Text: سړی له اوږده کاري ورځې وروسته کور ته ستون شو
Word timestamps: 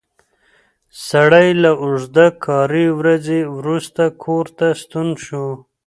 سړی 1.07 1.47
له 1.63 1.71
اوږده 1.83 2.27
کاري 2.45 2.87
ورځې 2.99 3.39
وروسته 3.57 4.03
کور 4.23 4.45
ته 4.57 4.67
ستون 4.81 5.07
شو 5.25 5.45